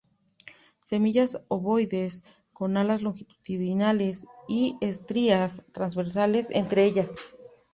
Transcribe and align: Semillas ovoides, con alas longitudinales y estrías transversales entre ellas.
Semillas 0.83 1.37
ovoides, 1.49 2.23
con 2.53 2.75
alas 2.75 3.03
longitudinales 3.03 4.25
y 4.47 4.75
estrías 4.81 5.63
transversales 5.73 6.49
entre 6.49 6.85
ellas. 6.85 7.11